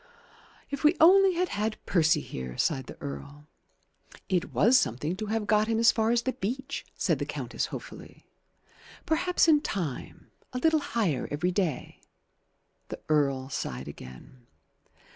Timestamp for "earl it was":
2.99-4.75